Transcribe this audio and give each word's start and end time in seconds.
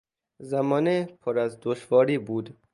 زمانه 0.39 1.09
پر 1.21 1.39
از 1.39 1.57
دشواری 1.61 2.17
بود. 2.17 2.57